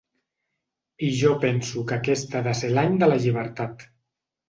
I 1.09 1.09
jo 1.19 1.35
penso 1.45 1.85
que 1.91 1.99
aquest 2.01 2.35
ha 2.35 2.43
de 2.51 2.57
ser 2.63 2.75
l’any 2.75 3.01
de 3.05 3.15
la 3.15 3.23
llibertat. 3.25 3.91